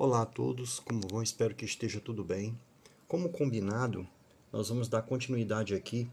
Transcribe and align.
Olá 0.00 0.22
a 0.22 0.26
todos, 0.26 0.78
como 0.78 1.00
vão? 1.10 1.24
Espero 1.24 1.56
que 1.56 1.64
esteja 1.64 2.00
tudo 2.00 2.22
bem. 2.22 2.56
Como 3.08 3.30
combinado, 3.30 4.06
nós 4.52 4.68
vamos 4.68 4.86
dar 4.86 5.02
continuidade 5.02 5.74
aqui 5.74 6.08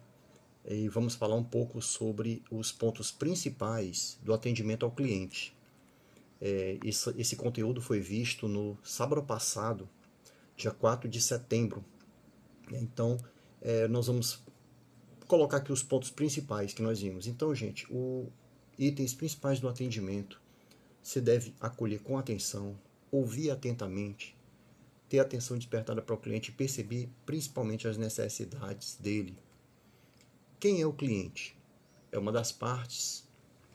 e 0.68 0.90
vamos 0.90 1.14
falar 1.14 1.36
um 1.36 1.44
pouco 1.44 1.80
sobre 1.84 2.42
os 2.50 2.72
pontos 2.72 3.12
principais 3.12 4.18
do 4.24 4.34
atendimento 4.34 4.88
ao 4.88 4.92
cliente. 4.92 5.56
É, 6.42 6.80
esse, 6.84 7.12
esse 7.16 7.36
conteúdo 7.36 7.80
foi 7.80 8.00
visto 8.00 8.48
no 8.48 8.76
sábado 8.84 9.22
passado, 9.22 9.88
dia 10.58 10.72
4 10.72 11.08
de 11.08 11.22
setembro. 11.22 11.86
Então, 12.72 13.20
é, 13.62 13.88
nós 13.88 14.08
vamos 14.08 14.42
colocar 15.28 15.58
aqui 15.58 15.72
os 15.72 15.84
pontos 15.84 16.10
principais 16.10 16.74
que 16.74 16.82
nós 16.82 17.02
vimos. 17.02 17.28
Então, 17.28 17.54
gente, 17.54 17.86
os 17.94 18.30
itens 18.80 19.14
principais 19.14 19.60
do 19.60 19.70
atendimento 19.70 20.42
se 21.04 21.22
deve 21.22 21.54
acolher 21.62 22.00
com 22.00 22.18
atenção, 22.18 22.76
ouvir 23.12 23.52
atentamente, 23.52 24.36
ter 25.08 25.20
atenção 25.20 25.58
despertada 25.58 26.02
para 26.02 26.16
o 26.16 26.18
cliente 26.18 26.52
e 26.52 26.54
perceber 26.54 27.10
principalmente 27.26 27.88
as 27.88 27.98
necessidades 27.98 28.96
dele. 28.96 29.38
Quem 30.60 30.82
é 30.82 30.86
o 30.86 30.94
cliente? 30.94 31.56
É 32.12 32.18
uma 32.18 32.32
das 32.32 32.52
partes 32.52 33.28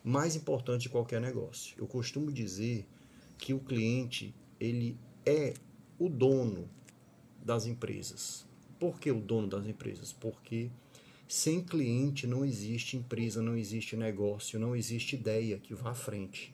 mais 0.03 0.35
importantes 0.35 0.83
de 0.83 0.89
qualquer 0.89 1.21
negócio. 1.21 1.75
Eu 1.77 1.87
costumo 1.87 2.31
dizer 2.31 2.85
que 3.37 3.53
o 3.53 3.59
cliente 3.59 4.33
ele 4.59 4.97
é 5.25 5.53
o 5.97 6.09
dono 6.09 6.69
das 7.43 7.65
empresas. 7.65 8.45
Por 8.79 8.99
que 8.99 9.11
o 9.11 9.19
dono 9.19 9.47
das 9.47 9.65
empresas? 9.65 10.11
Porque 10.11 10.71
sem 11.27 11.63
cliente 11.63 12.27
não 12.27 12.43
existe 12.43 12.97
empresa, 12.97 13.41
não 13.41 13.55
existe 13.55 13.95
negócio, 13.95 14.59
não 14.59 14.75
existe 14.75 15.15
ideia 15.15 15.57
que 15.57 15.73
vá 15.73 15.91
à 15.91 15.95
frente. 15.95 16.53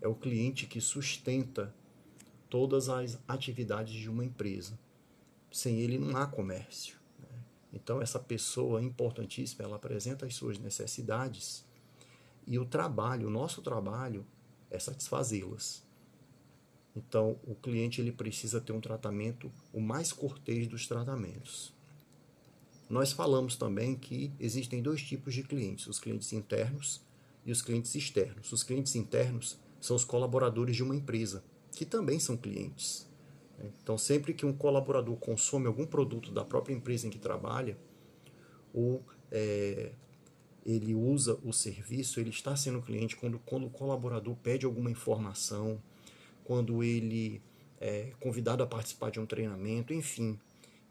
É 0.00 0.08
o 0.08 0.14
cliente 0.14 0.66
que 0.66 0.80
sustenta 0.80 1.74
todas 2.52 2.90
as 2.90 3.18
atividades 3.26 3.94
de 3.94 4.10
uma 4.10 4.22
empresa. 4.22 4.78
Sem 5.50 5.80
ele 5.80 5.96
não 5.96 6.14
há 6.18 6.26
comércio. 6.26 6.98
Né? 7.18 7.38
Então, 7.72 8.02
essa 8.02 8.18
pessoa 8.18 8.82
importantíssima, 8.82 9.64
ela 9.64 9.76
apresenta 9.76 10.26
as 10.26 10.34
suas 10.34 10.58
necessidades 10.58 11.64
e 12.46 12.58
o 12.58 12.66
trabalho, 12.66 13.28
o 13.28 13.30
nosso 13.30 13.62
trabalho, 13.62 14.26
é 14.70 14.78
satisfazê-las. 14.78 15.82
Então, 16.94 17.38
o 17.46 17.54
cliente 17.54 18.02
ele 18.02 18.12
precisa 18.12 18.60
ter 18.60 18.72
um 18.74 18.82
tratamento 18.82 19.50
o 19.72 19.80
mais 19.80 20.12
cortês 20.12 20.68
dos 20.68 20.86
tratamentos. 20.86 21.72
Nós 22.86 23.12
falamos 23.12 23.56
também 23.56 23.96
que 23.96 24.30
existem 24.38 24.82
dois 24.82 25.00
tipos 25.00 25.32
de 25.32 25.42
clientes: 25.42 25.86
os 25.86 25.98
clientes 25.98 26.34
internos 26.34 27.00
e 27.46 27.50
os 27.50 27.62
clientes 27.62 27.94
externos. 27.94 28.52
Os 28.52 28.62
clientes 28.62 28.94
internos 28.94 29.58
são 29.80 29.96
os 29.96 30.04
colaboradores 30.04 30.76
de 30.76 30.82
uma 30.82 30.94
empresa, 30.94 31.42
que 31.82 31.86
também 31.86 32.20
são 32.20 32.36
clientes. 32.36 33.10
Então, 33.82 33.98
sempre 33.98 34.32
que 34.32 34.46
um 34.46 34.52
colaborador 34.52 35.16
consome 35.16 35.66
algum 35.66 35.84
produto 35.84 36.30
da 36.30 36.44
própria 36.44 36.72
empresa 36.72 37.08
em 37.08 37.10
que 37.10 37.18
trabalha, 37.18 37.76
ou 38.72 39.04
é, 39.32 39.90
ele 40.64 40.94
usa 40.94 41.40
o 41.42 41.52
serviço, 41.52 42.20
ele 42.20 42.30
está 42.30 42.54
sendo 42.54 42.80
cliente 42.80 43.16
quando, 43.16 43.36
quando 43.40 43.66
o 43.66 43.70
colaborador 43.70 44.36
pede 44.36 44.64
alguma 44.64 44.92
informação, 44.92 45.82
quando 46.44 46.84
ele 46.84 47.42
é 47.80 48.12
convidado 48.20 48.62
a 48.62 48.66
participar 48.66 49.10
de 49.10 49.18
um 49.18 49.26
treinamento, 49.26 49.92
enfim. 49.92 50.38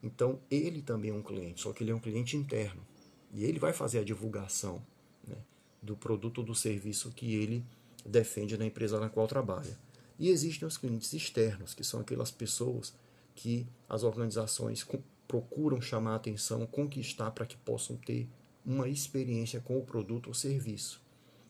Então, 0.04 0.42
ele 0.52 0.82
também 0.82 1.12
é 1.12 1.14
um 1.14 1.24
cliente, 1.24 1.62
só 1.62 1.72
que 1.72 1.86
ele 1.86 1.92
é 1.92 1.96
um 1.96 2.00
cliente 2.00 2.36
interno. 2.36 2.86
E 3.34 3.46
ele 3.46 3.60
vai 3.60 3.72
fazer 3.72 4.00
a 4.00 4.04
divulgação 4.04 4.86
né, 5.26 5.38
do 5.82 5.96
produto 5.96 6.40
ou 6.40 6.44
do 6.44 6.54
serviço 6.54 7.12
que 7.12 7.34
ele 7.34 7.64
defende 8.06 8.58
na 8.58 8.66
empresa 8.66 9.00
na 9.00 9.08
qual 9.08 9.26
trabalha. 9.26 9.80
E 10.22 10.30
existem 10.30 10.68
os 10.68 10.78
clientes 10.78 11.12
externos, 11.14 11.74
que 11.74 11.84
são 11.84 12.00
aquelas 12.00 12.30
pessoas 12.30 12.94
que 13.34 13.66
as 13.90 14.04
organizações 14.04 14.86
procuram 15.28 15.82
chamar 15.82 16.14
atenção, 16.14 16.64
conquistar 16.68 17.32
para 17.32 17.44
que 17.44 17.58
possam 17.58 17.98
ter 17.98 18.30
uma 18.64 18.88
experiência 18.88 19.60
com 19.60 19.80
o 19.80 19.84
produto 19.84 20.28
ou 20.28 20.36
serviço. 20.36 21.02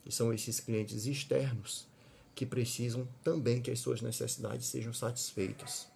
E 0.05 0.11
são 0.11 0.33
esses 0.33 0.61
clientes 0.61 1.05
externos 1.05 1.85
que 2.33 2.45
precisam 2.45 3.05
também 3.21 3.61
que 3.61 3.69
as 3.69 3.79
suas 3.79 3.99
necessidades 3.99 4.67
sejam 4.67 4.93
satisfeitas. 4.93 5.89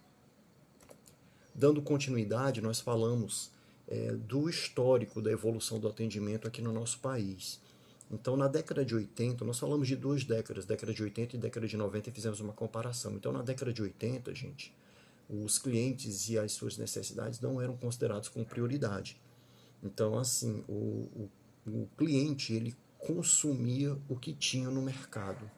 Dando 1.54 1.80
continuidade, 1.80 2.60
nós 2.60 2.78
falamos 2.78 3.50
é, 3.88 4.12
do 4.12 4.50
histórico 4.50 5.22
da 5.22 5.32
evolução 5.32 5.80
do 5.80 5.88
atendimento 5.88 6.46
aqui 6.46 6.60
no 6.60 6.74
nosso 6.74 6.98
país. 6.98 7.58
Então, 8.10 8.36
na 8.36 8.46
década 8.46 8.84
de 8.84 8.94
80, 8.94 9.44
nós 9.44 9.58
falamos 9.58 9.88
de 9.88 9.96
duas 9.96 10.24
décadas, 10.24 10.64
década 10.64 10.94
de 10.94 11.02
80 11.02 11.36
e 11.36 11.38
década 11.38 11.66
de 11.66 11.76
90, 11.76 12.08
e 12.08 12.12
fizemos 12.12 12.40
uma 12.40 12.52
comparação. 12.52 13.14
Então, 13.14 13.32
na 13.32 13.42
década 13.42 13.72
de 13.72 13.82
80, 13.82 14.32
gente, 14.34 14.72
os 15.28 15.58
clientes 15.58 16.28
e 16.28 16.38
as 16.38 16.52
suas 16.52 16.78
necessidades 16.78 17.40
não 17.40 17.60
eram 17.60 17.76
considerados 17.76 18.28
como 18.28 18.44
prioridade. 18.44 19.20
Então, 19.82 20.16
assim, 20.16 20.64
o, 20.68 21.08
o, 21.14 21.30
o 21.66 21.88
cliente, 21.96 22.52
ele 22.52 22.76
consumia 22.98 23.98
o 24.08 24.16
que 24.16 24.32
tinha 24.32 24.70
no 24.70 24.82
mercado, 24.82 25.50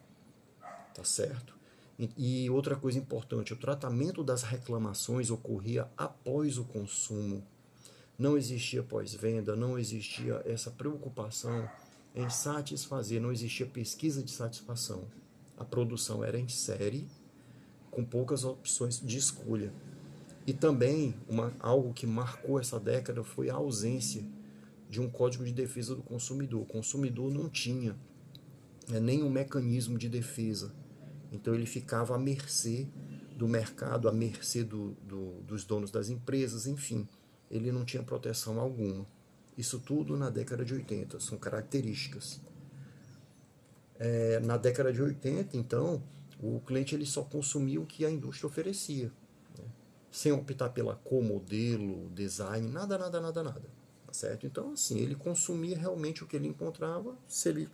tá 0.93 1.03
certo? 1.03 1.57
E 2.17 2.49
outra 2.49 2.75
coisa 2.75 2.97
importante, 2.97 3.53
o 3.53 3.57
tratamento 3.57 4.23
das 4.23 4.41
reclamações 4.41 5.29
ocorria 5.29 5.87
após 5.97 6.57
o 6.57 6.63
consumo. 6.63 7.45
Não 8.17 8.37
existia 8.37 8.81
pós-venda, 8.81 9.55
não 9.55 9.77
existia 9.77 10.41
essa 10.45 10.71
preocupação 10.71 11.69
em 12.15 12.29
satisfazer, 12.29 13.21
não 13.21 13.31
existia 13.31 13.65
pesquisa 13.65 14.23
de 14.23 14.31
satisfação. 14.31 15.07
A 15.57 15.63
produção 15.63 16.23
era 16.23 16.39
em 16.39 16.47
série, 16.47 17.07
com 17.91 18.03
poucas 18.03 18.43
opções 18.43 18.99
de 18.99 19.17
escolha. 19.17 19.73
E 20.47 20.53
também 20.53 21.13
uma, 21.27 21.53
algo 21.59 21.93
que 21.93 22.07
marcou 22.07 22.59
essa 22.59 22.79
década 22.79 23.23
foi 23.23 23.49
a 23.49 23.55
ausência 23.55 24.23
de 24.89 24.99
um 24.99 25.09
código 25.09 25.45
de 25.45 25.51
defesa 25.51 25.95
do 25.95 26.01
consumidor. 26.01 26.61
O 26.61 26.65
consumidor 26.65 27.31
não 27.31 27.47
tinha 27.47 27.95
né, 28.87 28.99
nenhum 28.99 29.29
mecanismo 29.29 29.97
de 29.97 30.09
defesa. 30.09 30.73
Então 31.31 31.53
ele 31.53 31.65
ficava 31.65 32.15
à 32.15 32.17
mercê 32.17 32.87
do 33.35 33.47
mercado, 33.47 34.09
à 34.09 34.11
mercê 34.11 34.63
do, 34.63 34.93
do, 35.03 35.41
dos 35.43 35.63
donos 35.63 35.91
das 35.91 36.09
empresas, 36.09 36.65
enfim, 36.65 37.07
ele 37.49 37.71
não 37.71 37.85
tinha 37.85 38.03
proteção 38.03 38.59
alguma. 38.59 39.05
Isso 39.59 39.77
tudo 39.77 40.15
na 40.15 40.29
década 40.29 40.63
de 40.63 40.73
80, 40.73 41.19
são 41.19 41.37
características. 41.37 42.39
É, 43.99 44.39
na 44.39 44.55
década 44.55 44.93
de 44.93 45.01
80, 45.01 45.57
então, 45.57 46.01
o 46.41 46.61
cliente 46.61 46.95
ele 46.95 47.05
só 47.05 47.23
consumia 47.23 47.81
o 47.81 47.85
que 47.85 48.05
a 48.05 48.09
indústria 48.09 48.47
oferecia, 48.47 49.11
né? 49.57 49.65
sem 50.09 50.31
optar 50.31 50.69
pela 50.69 50.95
cor, 50.95 51.21
modelo, 51.21 52.09
design, 52.11 52.71
nada, 52.71 52.97
nada, 52.97 53.19
nada, 53.19 53.43
nada. 53.43 53.69
Tá 54.07 54.13
certo? 54.13 54.47
Então, 54.47 54.71
assim, 54.71 54.97
ele 54.97 55.13
consumia 55.13 55.77
realmente 55.77 56.23
o 56.23 56.27
que 56.27 56.37
ele 56.37 56.47
encontrava, 56.47 57.17
se 57.27 57.49
ele 57.49 57.69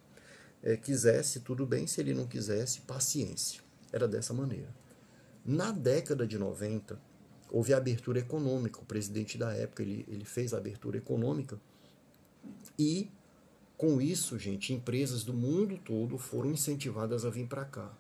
é, 0.64 0.76
quisesse, 0.76 1.42
tudo 1.42 1.68
bem, 1.68 1.86
se 1.86 2.02
ele 2.02 2.16
não 2.16 2.26
quisesse, 2.26 2.82
paciência. 2.82 3.62
Era 3.94 4.08
dessa 4.08 4.34
maneira. 4.34 4.76
Na 5.46 5.72
década 5.72 6.26
de 6.26 6.40
90, 6.40 7.00
houve 7.52 7.76
a 7.76 7.78
abertura 7.78 8.18
econômica. 8.18 8.80
O 8.80 8.86
presidente 8.86 9.38
da 9.38 9.54
época 9.54 9.84
ele, 9.84 10.04
ele 10.08 10.26
fez 10.26 10.52
a 10.52 10.58
abertura 10.58 10.98
econômica 10.98 11.60
e 12.78 13.10
com 13.78 14.00
isso, 14.00 14.40
gente, 14.40 14.74
empresas 14.74 15.24
do 15.24 15.34
mundo 15.34 15.78
todo 15.78 16.18
foram 16.18 16.52
incentivadas 16.52 17.26
a 17.26 17.30
vir 17.30 17.48
para 17.48 17.66
cá. 17.66 17.94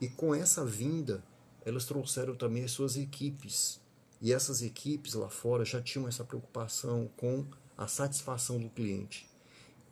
E 0.00 0.08
com 0.08 0.34
essa 0.34 0.64
vinda, 0.64 1.24
elas 1.64 1.86
trouxeram 1.86 2.36
também 2.36 2.62
as 2.62 2.72
suas 2.72 2.96
equipes. 2.96 3.80
E 4.20 4.32
essas 4.32 4.62
equipes 4.62 5.14
lá 5.14 5.30
fora 5.30 5.64
já 5.64 5.80
tinham 5.80 6.06
essa 6.06 6.24
preocupação 6.24 7.10
com 7.16 7.46
a 7.76 7.86
satisfação 7.86 8.58
do 8.58 8.68
cliente. 8.68 9.26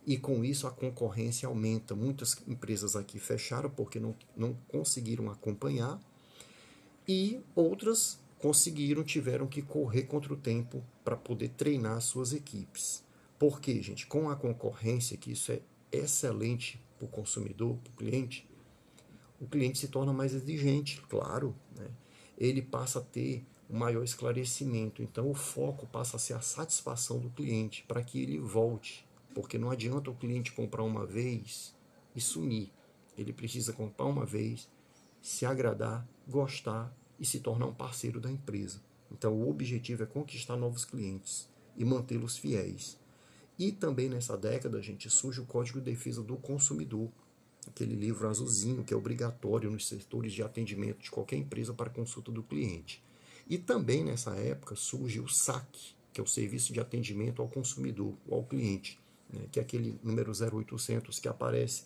E 0.06 0.18
com 0.18 0.44
isso 0.44 0.66
a 0.66 0.70
concorrência 0.70 1.48
aumenta. 1.48 1.94
Muitas 1.94 2.36
empresas 2.46 2.94
aqui 2.94 3.18
fecharam 3.18 3.70
porque 3.70 3.98
não, 3.98 4.14
não 4.36 4.54
conseguiram 4.68 5.30
acompanhar. 5.30 6.00
E 7.08 7.40
outras 7.54 8.18
conseguiram, 8.38 9.02
tiveram 9.02 9.46
que 9.46 9.62
correr 9.62 10.02
contra 10.02 10.32
o 10.32 10.36
tempo 10.36 10.84
para 11.02 11.16
poder 11.16 11.48
treinar 11.50 12.00
suas 12.02 12.32
equipes. 12.32 13.05
Por 13.38 13.60
quê, 13.60 13.82
gente? 13.82 14.06
Com 14.06 14.30
a 14.30 14.36
concorrência, 14.36 15.16
que 15.16 15.32
isso 15.32 15.52
é 15.52 15.60
excelente 15.92 16.80
para 16.96 17.04
o 17.04 17.08
consumidor, 17.08 17.76
para 17.78 17.90
o 17.90 17.96
cliente, 17.96 18.48
o 19.38 19.46
cliente 19.46 19.78
se 19.78 19.88
torna 19.88 20.12
mais 20.12 20.32
exigente, 20.34 21.00
claro. 21.02 21.54
Né? 21.76 21.88
Ele 22.38 22.62
passa 22.62 22.98
a 22.98 23.02
ter 23.02 23.44
um 23.68 23.78
maior 23.78 24.02
esclarecimento. 24.02 25.02
Então, 25.02 25.30
o 25.30 25.34
foco 25.34 25.86
passa 25.86 26.16
a 26.16 26.20
ser 26.20 26.34
a 26.34 26.40
satisfação 26.40 27.18
do 27.18 27.30
cliente 27.30 27.84
para 27.86 28.02
que 28.02 28.22
ele 28.22 28.38
volte. 28.38 29.06
Porque 29.34 29.58
não 29.58 29.70
adianta 29.70 30.10
o 30.10 30.14
cliente 30.14 30.52
comprar 30.52 30.82
uma 30.82 31.04
vez 31.04 31.74
e 32.14 32.20
sumir. 32.20 32.72
Ele 33.18 33.32
precisa 33.32 33.72
comprar 33.72 34.06
uma 34.06 34.24
vez, 34.24 34.70
se 35.20 35.44
agradar, 35.44 36.08
gostar 36.26 36.94
e 37.18 37.26
se 37.26 37.40
tornar 37.40 37.66
um 37.66 37.74
parceiro 37.74 38.20
da 38.20 38.30
empresa. 38.30 38.80
Então, 39.10 39.34
o 39.34 39.48
objetivo 39.48 40.02
é 40.02 40.06
conquistar 40.06 40.56
novos 40.56 40.84
clientes 40.84 41.48
e 41.76 41.84
mantê-los 41.84 42.38
fiéis. 42.38 42.98
E 43.58 43.72
também 43.72 44.08
nessa 44.08 44.36
década, 44.36 44.82
gente, 44.82 45.08
surge 45.08 45.40
o 45.40 45.46
Código 45.46 45.78
de 45.80 45.90
Defesa 45.90 46.22
do 46.22 46.36
Consumidor, 46.36 47.10
aquele 47.66 47.94
livro 47.94 48.28
azulzinho 48.28 48.84
que 48.84 48.92
é 48.92 48.96
obrigatório 48.96 49.70
nos 49.70 49.88
setores 49.88 50.32
de 50.32 50.42
atendimento 50.42 51.02
de 51.02 51.10
qualquer 51.10 51.36
empresa 51.36 51.72
para 51.72 51.90
consulta 51.90 52.30
do 52.30 52.42
cliente. 52.42 53.02
E 53.48 53.56
também 53.56 54.04
nessa 54.04 54.34
época 54.36 54.76
surge 54.76 55.20
o 55.20 55.28
SAC, 55.28 55.66
que 56.12 56.20
é 56.20 56.24
o 56.24 56.26
Serviço 56.26 56.72
de 56.72 56.80
Atendimento 56.80 57.40
ao 57.40 57.48
Consumidor 57.48 58.14
ou 58.26 58.38
ao 58.38 58.44
Cliente, 58.44 59.00
né, 59.32 59.46
que 59.50 59.58
é 59.58 59.62
aquele 59.62 59.98
número 60.02 60.32
0800 60.32 61.18
que 61.18 61.28
aparece 61.28 61.84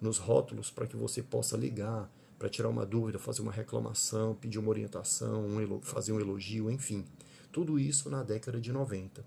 nos 0.00 0.18
rótulos 0.18 0.70
para 0.70 0.86
que 0.86 0.96
você 0.96 1.22
possa 1.22 1.56
ligar 1.56 2.10
para 2.38 2.48
tirar 2.48 2.70
uma 2.70 2.86
dúvida, 2.86 3.18
fazer 3.18 3.42
uma 3.42 3.52
reclamação, 3.52 4.34
pedir 4.34 4.58
uma 4.58 4.70
orientação, 4.70 5.44
um 5.46 5.80
fazer 5.82 6.12
um 6.12 6.18
elogio, 6.18 6.70
enfim. 6.70 7.04
Tudo 7.52 7.78
isso 7.78 8.08
na 8.08 8.22
década 8.22 8.58
de 8.58 8.72
90. 8.72 9.22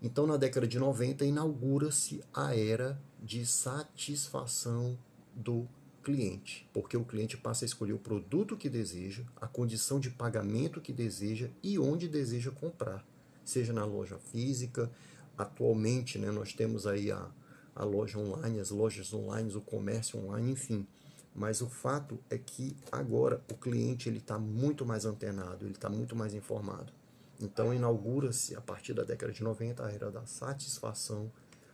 Então, 0.00 0.26
na 0.26 0.36
década 0.36 0.66
de 0.66 0.78
90, 0.78 1.24
inaugura-se 1.24 2.22
a 2.32 2.54
era 2.56 3.00
de 3.20 3.44
satisfação 3.44 4.96
do 5.34 5.66
cliente, 6.04 6.68
porque 6.72 6.96
o 6.96 7.04
cliente 7.04 7.36
passa 7.36 7.64
a 7.64 7.66
escolher 7.66 7.92
o 7.92 7.98
produto 7.98 8.56
que 8.56 8.68
deseja, 8.68 9.24
a 9.40 9.46
condição 9.46 9.98
de 9.98 10.08
pagamento 10.08 10.80
que 10.80 10.92
deseja 10.92 11.50
e 11.62 11.78
onde 11.78 12.08
deseja 12.08 12.50
comprar, 12.50 13.04
seja 13.44 13.72
na 13.72 13.84
loja 13.84 14.18
física. 14.18 14.90
Atualmente, 15.36 16.18
né, 16.18 16.30
nós 16.30 16.52
temos 16.52 16.86
aí 16.86 17.10
a, 17.10 17.28
a 17.74 17.84
loja 17.84 18.18
online, 18.18 18.60
as 18.60 18.70
lojas 18.70 19.12
online, 19.12 19.54
o 19.54 19.60
comércio 19.60 20.18
online, 20.18 20.52
enfim. 20.52 20.86
Mas 21.34 21.60
o 21.60 21.68
fato 21.68 22.18
é 22.30 22.38
que 22.38 22.76
agora 22.90 23.42
o 23.50 23.54
cliente 23.54 24.08
ele 24.08 24.18
está 24.18 24.38
muito 24.38 24.86
mais 24.86 25.04
antenado, 25.04 25.64
ele 25.64 25.74
está 25.74 25.88
muito 25.88 26.16
mais 26.16 26.34
informado. 26.34 26.92
Então 27.40 27.72
inaugura-se 27.72 28.56
a 28.56 28.60
partir 28.60 28.94
da 28.94 29.04
década 29.04 29.32
de 29.32 29.42
90 29.42 29.84
a 29.84 29.92
era 29.92 30.10
da 30.10 30.26
satisfação 30.26 31.30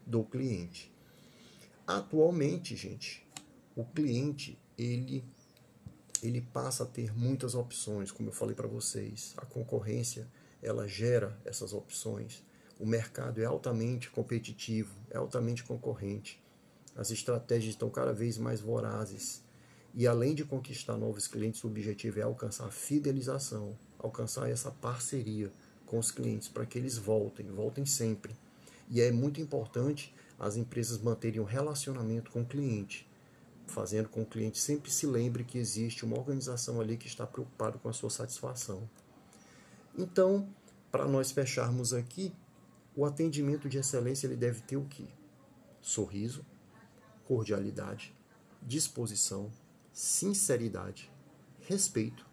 do 0.06 0.22
cliente. 0.24 0.92
Atualmente, 1.86 2.76
gente, 2.76 3.26
o 3.74 3.84
cliente 3.84 4.58
ele 4.76 5.24
ele 6.22 6.40
passa 6.40 6.84
a 6.84 6.86
ter 6.86 7.14
muitas 7.14 7.54
opções, 7.54 8.10
como 8.10 8.30
eu 8.30 8.32
falei 8.32 8.54
para 8.54 8.66
vocês. 8.66 9.34
A 9.36 9.44
concorrência 9.44 10.26
ela 10.62 10.88
gera 10.88 11.38
essas 11.44 11.74
opções. 11.74 12.42
O 12.80 12.86
mercado 12.86 13.42
é 13.42 13.44
altamente 13.44 14.10
competitivo, 14.10 14.94
é 15.10 15.18
altamente 15.18 15.62
concorrente. 15.62 16.42
As 16.96 17.10
estratégias 17.10 17.74
estão 17.74 17.90
cada 17.90 18.12
vez 18.12 18.38
mais 18.38 18.60
vorazes. 18.60 19.42
E 19.94 20.06
além 20.06 20.34
de 20.34 20.44
conquistar 20.44 20.96
novos 20.96 21.28
clientes, 21.28 21.62
o 21.62 21.66
objetivo 21.66 22.18
é 22.18 22.22
alcançar 22.22 22.66
a 22.66 22.70
fidelização, 22.70 23.76
alcançar 24.04 24.50
essa 24.50 24.70
parceria 24.70 25.50
com 25.86 25.98
os 25.98 26.10
clientes 26.10 26.48
para 26.48 26.66
que 26.66 26.78
eles 26.78 26.98
voltem, 26.98 27.46
voltem 27.46 27.86
sempre. 27.86 28.36
E 28.90 29.00
é 29.00 29.10
muito 29.10 29.40
importante 29.40 30.14
as 30.38 30.56
empresas 30.56 30.98
manterem 30.98 31.40
um 31.40 31.44
relacionamento 31.44 32.30
com 32.30 32.42
o 32.42 32.46
cliente, 32.46 33.08
fazendo 33.66 34.08
com 34.08 34.20
que 34.20 34.26
o 34.26 34.30
cliente 34.30 34.58
sempre 34.58 34.90
se 34.90 35.06
lembre 35.06 35.44
que 35.44 35.58
existe 35.58 36.04
uma 36.04 36.18
organização 36.18 36.80
ali 36.80 36.96
que 36.96 37.06
está 37.06 37.26
preocupada 37.26 37.78
com 37.78 37.88
a 37.88 37.92
sua 37.92 38.10
satisfação. 38.10 38.88
Então, 39.96 40.48
para 40.90 41.06
nós 41.06 41.30
fecharmos 41.30 41.94
aqui, 41.94 42.32
o 42.94 43.04
atendimento 43.04 43.68
de 43.68 43.78
excelência 43.78 44.26
ele 44.26 44.36
deve 44.36 44.60
ter 44.60 44.76
o 44.76 44.84
quê? 44.84 45.06
Sorriso, 45.80 46.44
cordialidade, 47.24 48.14
disposição, 48.60 49.50
sinceridade, 49.92 51.10
respeito, 51.60 52.26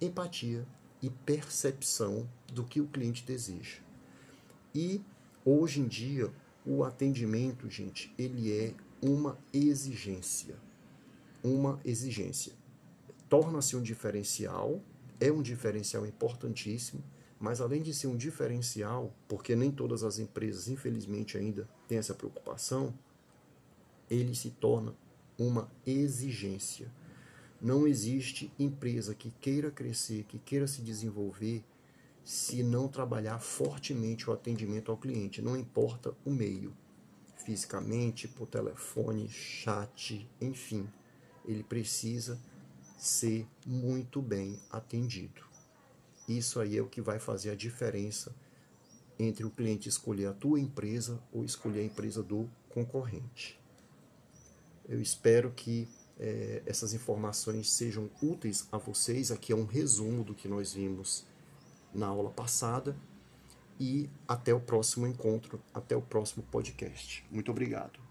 empatia 0.00 0.66
e 1.02 1.10
percepção 1.10 2.28
do 2.52 2.64
que 2.64 2.80
o 2.80 2.86
cliente 2.86 3.24
deseja. 3.24 3.78
E 4.74 5.02
hoje 5.44 5.80
em 5.80 5.86
dia 5.86 6.32
o 6.64 6.82
atendimento, 6.82 7.70
gente, 7.70 8.12
ele 8.18 8.52
é 8.52 8.74
uma 9.00 9.38
exigência. 9.52 10.56
Uma 11.42 11.80
exigência. 11.84 12.52
Torna-se 13.28 13.76
um 13.76 13.82
diferencial, 13.82 14.80
é 15.20 15.30
um 15.30 15.42
diferencial 15.42 16.04
importantíssimo, 16.04 17.02
mas 17.38 17.60
além 17.60 17.82
de 17.82 17.94
ser 17.94 18.06
um 18.06 18.16
diferencial, 18.16 19.14
porque 19.28 19.54
nem 19.54 19.70
todas 19.70 20.02
as 20.02 20.18
empresas, 20.18 20.68
infelizmente, 20.68 21.36
ainda 21.36 21.68
têm 21.86 21.98
essa 21.98 22.14
preocupação, 22.14 22.92
ele 24.10 24.34
se 24.34 24.50
torna 24.50 24.94
uma 25.38 25.70
exigência. 25.86 26.90
Não 27.60 27.86
existe 27.86 28.52
empresa 28.58 29.14
que 29.14 29.30
queira 29.40 29.70
crescer, 29.70 30.24
que 30.24 30.38
queira 30.38 30.66
se 30.66 30.82
desenvolver, 30.82 31.64
se 32.24 32.62
não 32.62 32.88
trabalhar 32.88 33.38
fortemente 33.38 34.28
o 34.28 34.32
atendimento 34.32 34.90
ao 34.90 34.98
cliente, 34.98 35.40
não 35.40 35.56
importa 35.56 36.14
o 36.24 36.30
meio, 36.30 36.76
fisicamente, 37.36 38.26
por 38.26 38.46
telefone, 38.46 39.28
chat, 39.28 40.28
enfim, 40.40 40.88
ele 41.44 41.62
precisa 41.62 42.38
ser 42.98 43.46
muito 43.64 44.20
bem 44.20 44.58
atendido. 44.70 45.42
Isso 46.28 46.58
aí 46.58 46.76
é 46.76 46.82
o 46.82 46.88
que 46.88 47.00
vai 47.00 47.20
fazer 47.20 47.50
a 47.50 47.54
diferença 47.54 48.34
entre 49.18 49.44
o 49.44 49.50
cliente 49.50 49.88
escolher 49.88 50.26
a 50.26 50.32
tua 50.32 50.58
empresa 50.58 51.22
ou 51.32 51.44
escolher 51.44 51.80
a 51.80 51.84
empresa 51.84 52.22
do 52.22 52.50
concorrente. 52.68 53.58
Eu 54.88 55.00
espero 55.00 55.52
que 55.52 55.88
é, 56.18 56.62
essas 56.66 56.94
informações 56.94 57.70
sejam 57.70 58.10
úteis 58.22 58.66
a 58.72 58.78
vocês. 58.78 59.30
Aqui 59.30 59.52
é 59.52 59.56
um 59.56 59.66
resumo 59.66 60.24
do 60.24 60.34
que 60.34 60.48
nós 60.48 60.72
vimos 60.72 61.24
na 61.92 62.06
aula 62.06 62.30
passada. 62.30 62.96
E 63.78 64.08
até 64.26 64.54
o 64.54 64.60
próximo 64.60 65.06
encontro, 65.06 65.60
até 65.74 65.94
o 65.94 66.00
próximo 66.00 66.42
podcast. 66.50 67.24
Muito 67.30 67.50
obrigado. 67.50 68.05